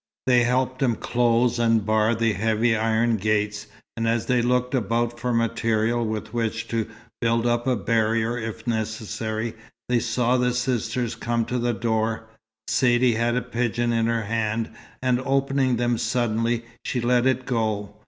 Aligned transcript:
They 0.25 0.43
helped 0.45 0.81
him 0.81 0.95
close 0.95 1.59
and 1.59 1.85
bar 1.85 2.15
the 2.15 2.33
heavy 2.33 2.75
iron 2.75 3.17
gates; 3.17 3.67
and 3.95 4.07
as 4.07 4.25
they 4.25 4.41
looked 4.41 4.73
about 4.73 5.19
for 5.19 5.31
material 5.31 6.03
with 6.03 6.33
which 6.33 6.67
to 6.69 6.89
build 7.21 7.45
up 7.45 7.67
a 7.67 7.75
barrier 7.75 8.35
if 8.35 8.65
necessary, 8.65 9.53
they 9.89 9.99
saw 9.99 10.37
the 10.37 10.55
sisters 10.55 11.13
come 11.13 11.45
to 11.45 11.59
the 11.59 11.73
door. 11.75 12.27
Saidee 12.67 13.13
had 13.13 13.35
a 13.35 13.43
pigeon 13.43 13.93
in 13.93 14.07
her 14.07 14.23
hands, 14.23 14.69
and 15.03 15.19
opening 15.19 15.75
them 15.75 15.99
suddenly, 15.99 16.65
she 16.83 16.99
let 16.99 17.27
it 17.27 17.45
go. 17.45 17.93